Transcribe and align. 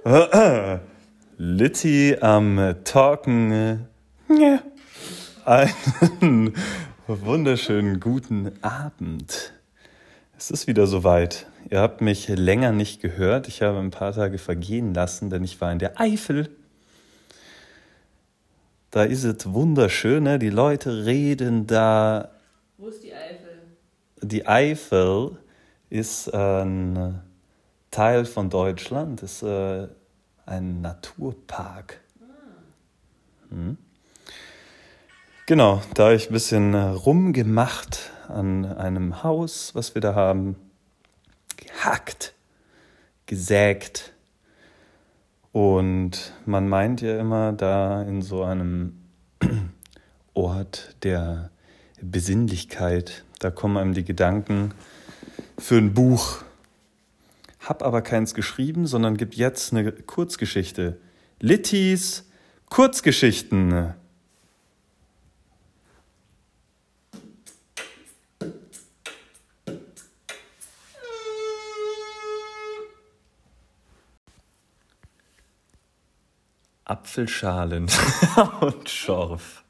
Litti 1.36 2.16
am 2.22 2.74
Talken. 2.84 3.86
Einen 5.44 6.54
wunderschönen 7.06 8.00
guten 8.00 8.50
Abend. 8.62 9.52
Es 10.38 10.50
ist 10.50 10.66
wieder 10.66 10.86
soweit. 10.86 11.46
Ihr 11.68 11.80
habt 11.80 12.00
mich 12.00 12.28
länger 12.28 12.72
nicht 12.72 13.02
gehört. 13.02 13.46
Ich 13.46 13.60
habe 13.60 13.78
ein 13.78 13.90
paar 13.90 14.14
Tage 14.14 14.38
vergehen 14.38 14.94
lassen, 14.94 15.28
denn 15.28 15.44
ich 15.44 15.60
war 15.60 15.70
in 15.70 15.78
der 15.78 16.00
Eifel. 16.00 16.48
Da 18.90 19.04
ist 19.04 19.24
es 19.24 19.52
wunderschön, 19.52 20.22
ne? 20.22 20.38
die 20.38 20.48
Leute 20.48 21.04
reden 21.04 21.66
da. 21.66 22.30
Wo 22.78 22.88
ist 22.88 23.02
die 23.02 23.12
Eifel? 23.12 23.58
Die 24.22 24.46
Eifel 24.46 25.36
ist 25.90 26.32
ein 26.32 27.20
Teil 27.90 28.24
von 28.24 28.50
Deutschland, 28.50 29.22
ist 29.22 29.42
äh, 29.42 29.88
ein 30.50 30.80
Naturpark. 30.80 32.00
Hm. 33.50 33.78
Genau, 35.46 35.82
da 35.94 36.04
habe 36.04 36.16
ich 36.16 36.28
ein 36.28 36.32
bisschen 36.32 36.74
rumgemacht 36.74 38.10
an 38.28 38.64
einem 38.64 39.22
Haus, 39.22 39.74
was 39.74 39.94
wir 39.94 40.02
da 40.02 40.14
haben, 40.14 40.56
gehackt, 41.56 42.34
gesägt. 43.26 44.12
Und 45.52 46.32
man 46.46 46.68
meint 46.68 47.00
ja 47.00 47.18
immer, 47.18 47.52
da 47.52 48.02
in 48.02 48.22
so 48.22 48.42
einem 48.44 49.04
Ort 50.34 50.96
der 51.02 51.50
Besinnlichkeit, 52.00 53.24
da 53.40 53.50
kommen 53.50 53.76
einem 53.76 53.94
die 53.94 54.04
Gedanken 54.04 54.72
für 55.58 55.78
ein 55.78 55.94
Buch. 55.94 56.44
Hab 57.60 57.82
aber 57.82 58.02
keins 58.02 58.34
geschrieben, 58.34 58.86
sondern 58.86 59.16
gibt 59.16 59.34
jetzt 59.34 59.72
eine 59.72 59.92
Kurzgeschichte. 59.92 60.98
Littys 61.40 62.26
Kurzgeschichten. 62.70 63.94
Apfelschalen 76.84 77.88
und 78.60 78.88
Schorf. 78.88 79.64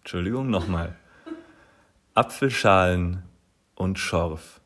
Entschuldigung, 0.00 0.50
nochmal. 0.50 0.96
Apfelschalen 2.14 3.22
und 3.74 3.98
Schorf. 3.98 4.61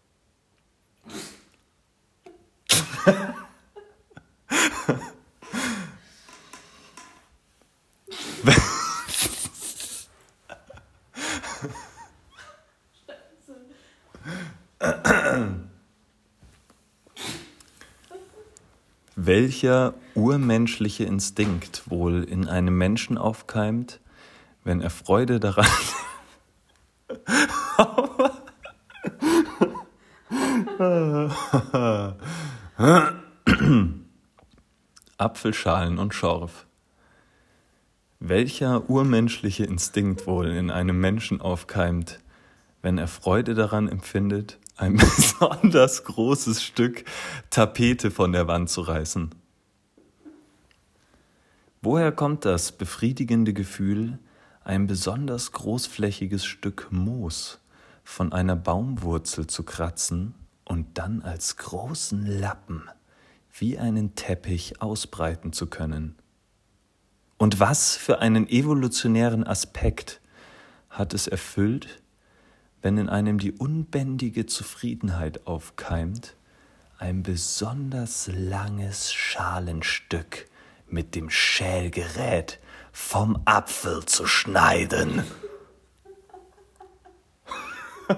Welcher 19.26 19.94
urmenschliche 20.14 21.02
Instinkt 21.02 21.90
wohl 21.90 22.22
in 22.22 22.46
einem 22.46 22.78
Menschen 22.78 23.18
aufkeimt, 23.18 23.98
wenn 24.62 24.80
er 24.80 24.90
Freude 24.90 25.40
daran 25.40 25.66
Apfelschalen 35.18 35.98
und 35.98 36.14
Schorf. 36.14 36.68
Welcher 38.20 38.88
urmenschliche 38.88 39.64
Instinkt 39.64 40.28
wohl 40.28 40.50
in 40.50 40.70
einem 40.70 41.00
Menschen 41.00 41.40
aufkeimt, 41.40 42.20
wenn 42.80 42.96
er 42.96 43.08
Freude 43.08 43.54
daran 43.54 43.88
empfindet, 43.88 44.60
ein 44.76 44.96
besonders 44.96 46.04
großes 46.04 46.62
Stück 46.62 47.04
Tapete 47.50 48.10
von 48.10 48.32
der 48.32 48.46
Wand 48.46 48.70
zu 48.70 48.82
reißen? 48.82 49.34
Woher 51.82 52.12
kommt 52.12 52.44
das 52.44 52.72
befriedigende 52.72 53.52
Gefühl, 53.52 54.18
ein 54.64 54.86
besonders 54.86 55.52
großflächiges 55.52 56.44
Stück 56.44 56.88
Moos 56.90 57.60
von 58.02 58.32
einer 58.32 58.56
Baumwurzel 58.56 59.46
zu 59.46 59.62
kratzen 59.62 60.34
und 60.64 60.98
dann 60.98 61.22
als 61.22 61.56
großen 61.56 62.26
Lappen 62.26 62.88
wie 63.58 63.78
einen 63.78 64.14
Teppich 64.14 64.82
ausbreiten 64.82 65.52
zu 65.52 65.66
können. 65.66 66.16
Und 67.38 67.60
was 67.60 67.96
für 67.96 68.18
einen 68.20 68.48
evolutionären 68.48 69.46
Aspekt 69.46 70.20
hat 70.90 71.14
es 71.14 71.26
erfüllt, 71.26 72.02
wenn 72.82 72.98
in 72.98 73.08
einem 73.08 73.38
die 73.38 73.52
unbändige 73.52 74.46
Zufriedenheit 74.46 75.46
aufkeimt, 75.46 76.34
ein 76.98 77.22
besonders 77.22 78.30
langes 78.32 79.12
Schalenstück 79.12 80.46
mit 80.88 81.14
dem 81.14 81.30
Schälgerät 81.30 82.58
vom 82.92 83.40
Apfel 83.44 84.06
zu 84.06 84.26
schneiden. 84.26 85.24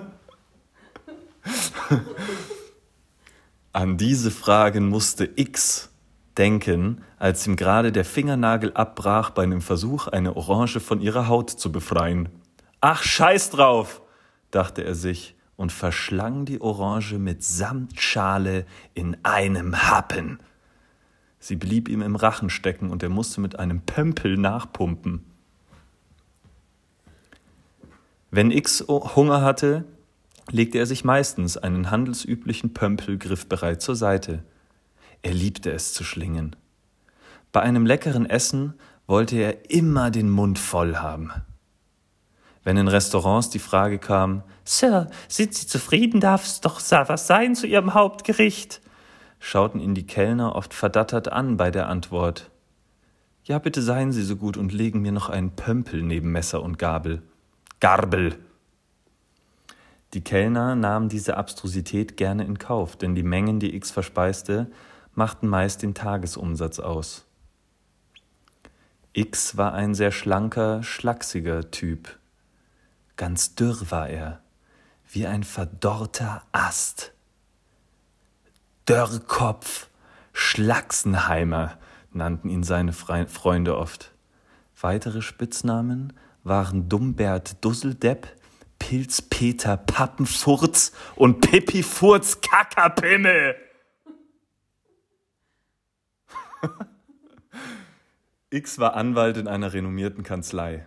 An 3.73 3.97
diese 3.97 4.31
Fragen 4.31 4.89
musste 4.89 5.29
X 5.37 5.91
denken, 6.37 7.03
als 7.19 7.47
ihm 7.47 7.57
gerade 7.57 7.91
der 7.91 8.05
Fingernagel 8.05 8.73
abbrach 8.75 9.31
bei 9.31 9.43
einem 9.43 9.61
Versuch, 9.61 10.07
eine 10.07 10.37
Orange 10.37 10.79
von 10.81 11.01
ihrer 11.01 11.29
Haut 11.29 11.51
zu 11.51 11.73
befreien. 11.73 12.29
Ach, 12.81 13.03
scheiß 13.03 13.51
drauf, 13.51 14.01
dachte 14.51 14.85
er 14.85 14.95
sich 14.95 15.35
und 15.57 15.73
verschlang 15.73 16.45
die 16.45 16.61
Orange 16.61 17.19
mit 17.19 17.43
Samtschale 17.43 18.65
in 18.95 19.17
einem 19.25 19.91
Happen. 19.91 20.39
Sie 21.41 21.57
blieb 21.57 21.89
ihm 21.89 22.03
im 22.03 22.17
Rachen 22.17 22.51
stecken 22.51 22.91
und 22.91 23.03
er 23.03 23.09
musste 23.09 23.41
mit 23.41 23.59
einem 23.59 23.81
Pömpel 23.83 24.37
nachpumpen. 24.37 25.25
Wenn 28.31 28.51
X 28.51 28.85
Hunger 28.89 29.43
hatte, 29.43 29.85
legte 30.51 30.79
er 30.79 30.87
sich 30.87 31.05
meistens 31.05 31.57
einen 31.57 31.91
handelsüblichen 31.91 32.75
Pömpel 32.75 33.19
griffbereit 33.19 33.81
zur 33.83 33.97
Seite. 33.97 34.45
Er 35.23 35.33
liebte 35.35 35.71
es 35.71 35.93
zu 35.93 36.05
schlingen. 36.05 36.57
Bei 37.53 37.63
einem 37.63 37.87
leckeren 37.87 38.27
Essen 38.27 38.75
wollte 39.07 39.37
er 39.37 39.71
immer 39.71 40.11
den 40.11 40.29
Mund 40.31 40.59
voll 40.59 40.97
haben. 40.97 41.33
Wenn 42.69 42.77
in 42.77 42.89
Restaurants 42.89 43.49
die 43.49 43.61
Frage 43.61 43.99
kam, 43.99 44.43
Sir, 44.63 45.09
sind 45.27 45.55
Sie 45.55 45.67
zufrieden, 45.67 46.21
darf 46.21 46.45
es 46.45 46.61
doch 46.61 46.83
was 46.91 47.27
sein 47.27 47.55
zu 47.55 47.67
Ihrem 47.67 47.95
Hauptgericht? 47.95 48.83
schauten 49.41 49.81
ihn 49.81 49.95
die 49.95 50.07
Kellner 50.07 50.55
oft 50.55 50.75
verdattert 50.75 51.33
an 51.33 51.57
bei 51.57 51.71
der 51.71 51.89
Antwort. 51.89 52.51
Ja, 53.43 53.59
bitte 53.59 53.81
seien 53.81 54.13
Sie 54.13 54.23
so 54.23 54.37
gut 54.37 54.59
und 54.59 54.75
legen 54.75 55.01
mir 55.01 55.13
noch 55.13 55.31
einen 55.31 55.53
Pömpel 55.53 56.03
neben 56.03 56.31
Messer 56.31 56.63
und 56.63 56.79
Gabel. 56.79 57.23
Garbel! 57.81 58.37
Die 60.13 60.21
Kellner 60.21 60.75
nahmen 60.75 61.09
diese 61.09 61.39
Abstrusität 61.39 62.19
gerne 62.19 62.45
in 62.45 62.59
Kauf, 62.59 62.97
denn 62.97 63.15
die 63.15 63.23
Mengen, 63.23 63.61
die 63.61 63.75
X 63.77 63.91
verspeiste, 63.91 64.71
machten 65.15 65.49
meist 65.49 65.81
den 65.81 65.95
Tagesumsatz 65.95 66.81
aus. 66.81 67.25
X 69.15 69.57
war 69.57 69.73
ein 69.73 69.95
sehr 69.95 70.11
schlanker, 70.13 70.83
schlachsiger 70.83 71.71
Typ. 71.71 72.19
Ganz 73.19 73.55
dürr 73.57 73.91
war 73.91 74.09
er, 74.09 74.41
wie 75.11 75.27
ein 75.27 75.43
verdorrter 75.43 76.45
Ast. 76.53 77.13
Dörrkopf, 78.87 79.89
Schlachsenheimer 80.33 81.77
nannten 82.13 82.49
ihn 82.49 82.63
seine 82.63 82.93
Freunde 82.93 83.77
oft. 83.77 84.13
Weitere 84.81 85.21
Spitznamen 85.21 86.13
waren 86.45 86.89
Dummbert 86.89 87.65
Dusseldepp, 87.65 88.29
Pilzpeter 88.79 89.77
Pappenfurz 89.77 90.93
und 91.17 91.41
Pippifurz 91.41 92.41
Kackerpimmel. 92.41 93.57
X 98.51 98.79
war 98.79 98.95
Anwalt 98.95 99.37
in 99.39 99.49
einer 99.49 99.73
renommierten 99.73 100.23
Kanzlei. 100.23 100.87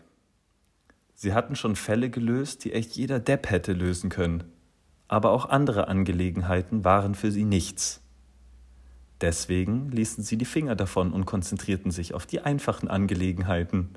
Sie 1.22 1.36
hatten 1.36 1.56
schon 1.56 1.76
Fälle 1.76 2.10
gelöst, 2.10 2.66
die 2.66 2.74
echt 2.74 2.94
jeder 2.94 3.20
Depp 3.20 3.52
hätte 3.52 3.74
lösen 3.74 4.10
können. 4.10 4.44
Aber 5.08 5.30
auch 5.30 5.50
andere 5.50 5.88
Angelegenheiten 5.88 6.84
waren 6.84 7.14
für 7.14 7.30
sie 7.30 7.44
nichts. 7.44 8.02
Deswegen 9.22 9.92
ließen 9.92 10.24
sie 10.24 10.36
die 10.36 10.46
Finger 10.46 10.76
davon 10.76 11.14
und 11.14 11.28
konzentrierten 11.28 11.92
sich 11.92 12.16
auf 12.16 12.26
die 12.26 12.42
einfachen 12.42 12.88
Angelegenheiten. 12.88 13.90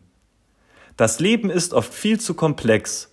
Das 0.99 1.19
Leben 1.19 1.49
ist 1.49 1.73
oft 1.73 1.94
viel 1.94 2.21
zu 2.21 2.35
komplex, 2.35 3.11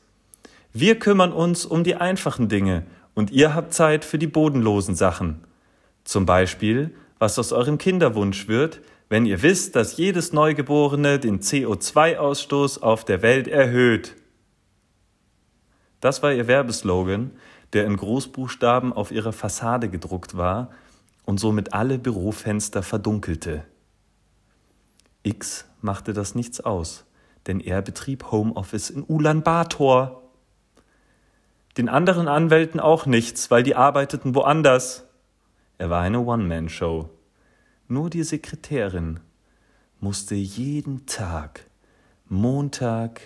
wir 0.73 0.99
kümmern 0.99 1.31
uns 1.31 1.65
um 1.65 1.85
die 1.85 1.95
einfachen 1.95 2.49
Dinge 2.49 2.83
und 3.13 3.31
ihr 3.31 3.55
habt 3.55 3.73
Zeit 3.73 4.03
für 4.03 4.17
die 4.17 4.27
bodenlosen 4.27 4.95
Sachen. 4.95 5.45
Zum 6.03 6.25
Beispiel, 6.25 6.93
was 7.17 7.39
aus 7.39 7.53
eurem 7.53 7.77
Kinderwunsch 7.77 8.49
wird, 8.49 8.81
wenn 9.11 9.25
ihr 9.25 9.41
wisst, 9.41 9.75
dass 9.75 9.97
jedes 9.97 10.31
Neugeborene 10.31 11.19
den 11.19 11.41
CO2-Ausstoß 11.41 12.81
auf 12.81 13.03
der 13.03 13.21
Welt 13.21 13.49
erhöht. 13.49 14.15
Das 15.99 16.23
war 16.23 16.31
ihr 16.31 16.47
Werbeslogan, 16.47 17.31
der 17.73 17.87
in 17.87 17.97
Großbuchstaben 17.97 18.93
auf 18.93 19.11
ihrer 19.11 19.33
Fassade 19.33 19.89
gedruckt 19.89 20.37
war 20.37 20.69
und 21.25 21.41
somit 21.41 21.73
alle 21.73 21.99
Bürofenster 21.99 22.83
verdunkelte. 22.83 23.65
X 25.23 25.65
machte 25.81 26.13
das 26.13 26.33
nichts 26.33 26.61
aus, 26.61 27.03
denn 27.47 27.59
er 27.59 27.81
betrieb 27.81 28.31
Homeoffice 28.31 28.89
in 28.91 29.03
Ulaanbaatar. 29.03 30.21
Den 31.75 31.89
anderen 31.89 32.29
Anwälten 32.29 32.79
auch 32.79 33.05
nichts, 33.05 33.51
weil 33.51 33.63
die 33.63 33.75
arbeiteten 33.75 34.35
woanders. 34.35 35.03
Er 35.77 35.89
war 35.89 35.99
eine 35.99 36.21
One-Man-Show. 36.21 37.09
Nur 37.91 38.09
die 38.09 38.23
Sekretärin 38.23 39.19
musste 39.99 40.33
jeden 40.33 41.07
Tag, 41.07 41.69
Montag 42.29 43.19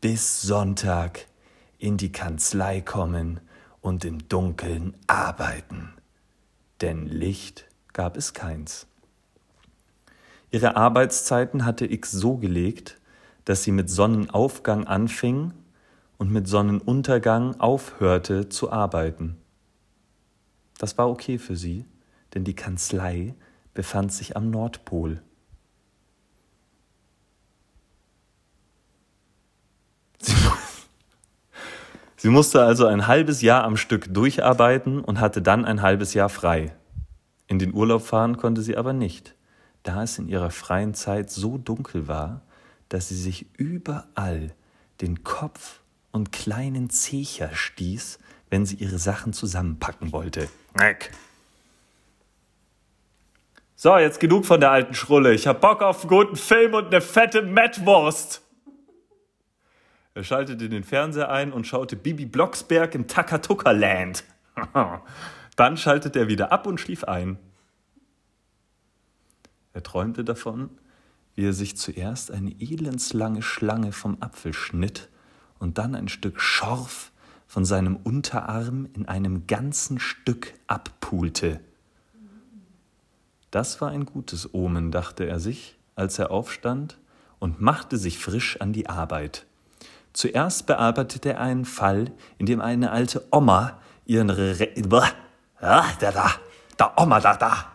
bis 0.00 0.40
Sonntag, 0.40 1.26
in 1.78 1.96
die 1.96 2.12
Kanzlei 2.12 2.80
kommen 2.80 3.40
und 3.80 4.04
im 4.04 4.28
Dunkeln 4.28 4.94
arbeiten. 5.08 5.94
Denn 6.80 7.06
Licht 7.08 7.66
gab 7.92 8.16
es 8.16 8.34
keins. 8.34 8.86
Ihre 10.52 10.76
Arbeitszeiten 10.76 11.64
hatte 11.64 11.84
X 11.84 12.12
so 12.12 12.36
gelegt, 12.36 13.00
dass 13.46 13.64
sie 13.64 13.72
mit 13.72 13.90
Sonnenaufgang 13.90 14.86
anfing 14.86 15.54
und 16.18 16.30
mit 16.30 16.46
Sonnenuntergang 16.46 17.58
aufhörte 17.58 18.48
zu 18.48 18.70
arbeiten. 18.70 19.38
Das 20.78 20.96
war 20.98 21.10
okay 21.10 21.38
für 21.38 21.56
sie, 21.56 21.84
denn 22.32 22.44
die 22.44 22.54
Kanzlei 22.54 23.34
befand 23.78 24.12
sich 24.12 24.36
am 24.36 24.50
Nordpol. 24.50 25.22
Sie, 32.16 32.28
musste 32.28 32.64
also 32.64 32.86
ein 32.86 33.06
halbes 33.06 33.40
Jahr 33.40 33.62
am 33.62 33.76
Stück 33.76 34.12
durcharbeiten 34.12 34.98
und 35.00 35.20
hatte 35.20 35.42
dann 35.42 35.64
ein 35.64 35.80
halbes 35.80 36.12
Jahr 36.12 36.28
frei. 36.28 36.74
In 37.46 37.60
den 37.60 37.72
Urlaub 37.72 38.02
fahren 38.02 38.36
konnte 38.36 38.62
sie 38.62 38.76
aber 38.76 38.92
nicht, 38.92 39.36
da 39.84 40.02
es 40.02 40.18
in 40.18 40.26
ihrer 40.26 40.50
freien 40.50 40.94
Zeit 40.94 41.30
so 41.30 41.56
dunkel 41.56 42.08
war, 42.08 42.42
dass 42.88 43.10
sie 43.10 43.16
sich 43.16 43.46
überall 43.58 44.56
den 45.00 45.22
Kopf 45.22 45.82
und 46.10 46.32
kleinen 46.32 46.90
Zecher 46.90 47.54
stieß, 47.54 48.18
wenn 48.50 48.66
sie 48.66 48.74
ihre 48.74 48.98
Sachen 48.98 49.32
zusammenpacken 49.32 50.10
wollte. 50.10 50.48
Neck. 50.74 51.12
So, 53.80 53.96
jetzt 53.96 54.18
genug 54.18 54.44
von 54.44 54.58
der 54.58 54.72
alten 54.72 54.92
Schrulle. 54.92 55.32
Ich 55.32 55.46
hab 55.46 55.60
Bock 55.60 55.82
auf 55.82 56.00
einen 56.00 56.08
guten 56.08 56.34
Film 56.34 56.74
und 56.74 56.86
eine 56.86 57.00
fette 57.00 57.42
Mettwurst. 57.42 58.42
Er 60.14 60.24
schaltete 60.24 60.68
den 60.68 60.82
Fernseher 60.82 61.30
ein 61.30 61.52
und 61.52 61.64
schaute 61.64 61.94
Bibi 61.94 62.26
Blocksberg 62.26 62.96
im 62.96 63.06
Takatuka 63.06 63.70
Land. 63.70 64.24
Dann 65.56 65.76
schaltete 65.76 66.18
er 66.18 66.26
wieder 66.26 66.50
ab 66.50 66.66
und 66.66 66.80
schlief 66.80 67.04
ein. 67.04 67.38
Er 69.74 69.84
träumte 69.84 70.24
davon, 70.24 70.70
wie 71.36 71.46
er 71.46 71.52
sich 71.52 71.76
zuerst 71.76 72.32
eine 72.32 72.50
elendslange 72.60 73.42
Schlange 73.42 73.92
vom 73.92 74.16
Apfel 74.18 74.54
schnitt 74.54 75.08
und 75.60 75.78
dann 75.78 75.94
ein 75.94 76.08
Stück 76.08 76.40
Schorf 76.40 77.12
von 77.46 77.64
seinem 77.64 77.94
Unterarm 77.94 78.88
in 78.94 79.06
einem 79.06 79.46
ganzen 79.46 80.00
Stück 80.00 80.54
abpulte. 80.66 81.60
Das 83.50 83.80
war 83.80 83.90
ein 83.90 84.04
gutes 84.04 84.52
Omen, 84.52 84.90
dachte 84.90 85.26
er 85.26 85.40
sich, 85.40 85.78
als 85.96 86.18
er 86.18 86.30
aufstand 86.30 86.98
und 87.38 87.60
machte 87.60 87.96
sich 87.96 88.18
frisch 88.18 88.60
an 88.60 88.72
die 88.72 88.88
Arbeit. 88.88 89.46
Zuerst 90.12 90.66
bearbeitete 90.66 91.34
er 91.34 91.40
einen 91.40 91.64
Fall, 91.64 92.12
in 92.38 92.46
dem 92.46 92.60
eine 92.60 92.90
alte 92.90 93.26
Oma 93.30 93.78
ihren 94.04 94.30
Re 94.30 94.68
ja, 95.60 95.84
da 96.00 96.12
da, 96.12 96.30
da 96.76 96.92
Oma 96.96 97.20
da 97.20 97.36
da. 97.36 97.72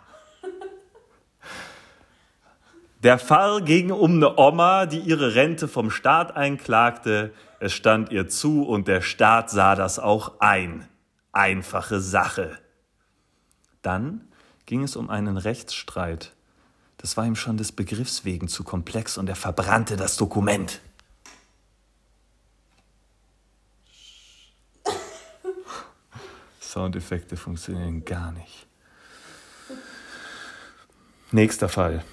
Der 3.04 3.18
Fall 3.18 3.62
ging 3.62 3.92
um 3.92 4.16
eine 4.16 4.38
Oma, 4.38 4.86
die 4.86 5.00
ihre 5.00 5.36
Rente 5.36 5.68
vom 5.68 5.92
Staat 5.92 6.38
einklagte, 6.38 7.34
es 7.60 7.74
stand 7.74 8.12
ihr 8.12 8.30
zu 8.30 8.64
und 8.66 8.88
der 8.88 9.02
Staat 9.02 9.50
sah 9.50 9.76
das 9.76 10.00
auch 10.00 10.40
ein. 10.40 10.88
Einfache 11.34 12.00
Sache. 12.00 12.58
Dann 13.82 14.22
ging 14.66 14.84
es 14.84 14.96
um 14.96 15.10
einen 15.10 15.38
Rechtsstreit. 15.38 16.34
Das 16.98 17.18
war 17.18 17.26
ihm 17.26 17.36
schon 17.36 17.58
des 17.58 17.72
Begriffs 17.72 18.24
wegen 18.24 18.48
zu 18.48 18.64
komplex 18.64 19.18
und 19.18 19.28
er 19.28 19.36
verbrannte 19.36 19.98
das 19.98 20.16
Dokument. 20.18 20.80
Soundeffekte 26.62 27.38
funktionieren 27.38 28.04
gar 28.04 28.32
nicht. 28.32 28.66
Nächster 31.32 31.70
Fall. 31.70 32.04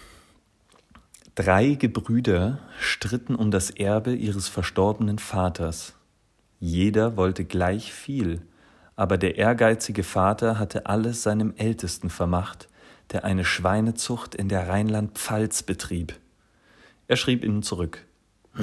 Drei 1.35 1.75
Gebrüder 1.75 2.59
stritten 2.79 3.35
um 3.35 3.51
das 3.51 3.71
Erbe 3.71 4.15
ihres 4.15 4.49
verstorbenen 4.49 5.19
Vaters. 5.19 5.95
Jeder 6.59 7.17
wollte 7.17 7.45
gleich 7.45 7.93
viel, 7.93 8.43
aber 9.01 9.17
der 9.17 9.39
ehrgeizige 9.39 10.03
Vater 10.03 10.59
hatte 10.59 10.85
alles 10.85 11.23
seinem 11.23 11.55
Ältesten 11.57 12.11
vermacht, 12.11 12.69
der 13.13 13.25
eine 13.25 13.47
Schweinezucht 13.47 14.35
in 14.35 14.51
der 14.51 14.69
Rheinland-Pfalz 14.69 15.63
betrieb. 15.63 16.21
Er 17.09 17.17
schrieb 17.17 17.43
ihnen 17.43 17.63
zurück. 17.63 18.05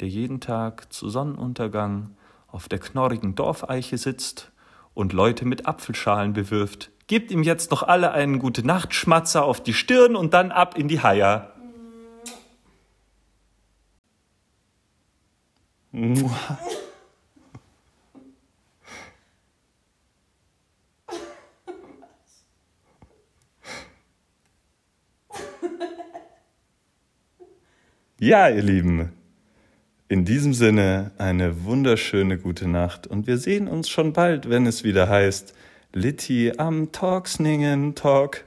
der 0.00 0.08
jeden 0.08 0.40
Tag 0.40 0.92
zu 0.92 1.08
Sonnenuntergang 1.08 2.14
auf 2.46 2.68
der 2.68 2.78
knorrigen 2.78 3.34
Dorfeiche 3.34 3.98
sitzt 3.98 4.52
und 4.94 5.12
Leute 5.12 5.44
mit 5.44 5.66
Apfelschalen 5.66 6.32
bewirft. 6.32 6.90
Gebt 7.06 7.30
ihm 7.30 7.42
jetzt 7.42 7.70
noch 7.70 7.82
alle 7.82 8.12
einen 8.12 8.38
gute 8.38 8.64
Nachtschmatzer 8.64 9.44
auf 9.44 9.62
die 9.62 9.74
Stirn 9.74 10.14
und 10.14 10.34
dann 10.34 10.52
ab 10.52 10.76
in 10.78 10.88
die 10.88 11.02
Haier. 11.02 11.52
Ja, 28.22 28.50
ihr 28.50 28.60
Lieben, 28.60 29.12
in 30.08 30.26
diesem 30.26 30.52
Sinne 30.52 31.10
eine 31.16 31.64
wunderschöne 31.64 32.36
gute 32.36 32.68
Nacht 32.68 33.06
und 33.06 33.26
wir 33.26 33.38
sehen 33.38 33.66
uns 33.66 33.88
schon 33.88 34.12
bald, 34.12 34.50
wenn 34.50 34.66
es 34.66 34.84
wieder 34.84 35.08
heißt 35.08 35.54
Litti 35.94 36.52
am 36.58 36.92
Talksningen 36.92 37.94
Talk. 37.94 38.44